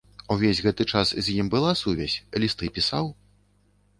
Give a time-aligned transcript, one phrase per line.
[0.35, 3.05] Увесь гэты час з ім была сувязь, лісты пісаў?